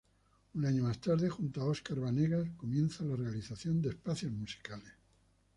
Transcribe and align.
Un 0.55 0.65
año 0.65 0.81
más 0.81 0.99
tarde, 0.99 1.29
junto 1.29 1.61
a 1.61 1.65
Óscar 1.65 1.99
Banegas, 1.99 2.49
comienza 2.57 3.03
la 3.03 3.15
realización 3.15 3.83
de 3.83 3.89
espacios 3.89 4.31
musicales. 4.31 4.93